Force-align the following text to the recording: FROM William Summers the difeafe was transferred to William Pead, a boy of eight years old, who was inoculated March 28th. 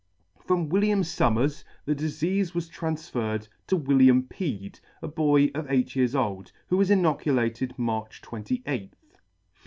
FROM 0.47 0.67
William 0.69 1.03
Summers 1.03 1.63
the 1.85 1.93
difeafe 1.93 2.55
was 2.55 2.67
transferred 2.67 3.47
to 3.67 3.75
William 3.75 4.23
Pead, 4.23 4.79
a 4.99 5.07
boy 5.07 5.51
of 5.53 5.69
eight 5.69 5.95
years 5.95 6.15
old, 6.15 6.51
who 6.69 6.77
was 6.77 6.89
inoculated 6.89 7.77
March 7.77 8.19
28th. 8.23 8.93